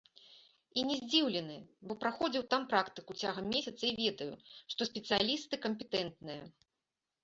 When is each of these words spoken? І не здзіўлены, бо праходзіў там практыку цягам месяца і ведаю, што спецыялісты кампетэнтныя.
І 0.79 0.85
не 0.89 0.95
здзіўлены, 1.01 1.57
бо 1.91 1.97
праходзіў 2.05 2.47
там 2.55 2.67
практыку 2.73 3.11
цягам 3.23 3.45
месяца 3.55 3.83
і 3.93 3.95
ведаю, 4.03 4.33
што 4.75 4.81
спецыялісты 4.93 5.65
кампетэнтныя. 5.71 6.43